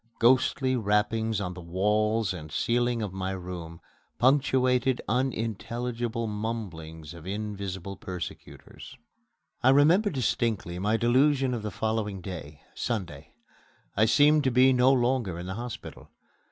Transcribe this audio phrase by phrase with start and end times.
[0.17, 3.79] Ghostly rappings on the walls and ceiling of my room
[4.17, 8.97] punctuated unintelligible mumblings of invisible persecutors.
[9.61, 13.35] I remember distinctly my delusion of the following day Sunday.
[13.95, 16.09] I seemed to be no longer in the hospital.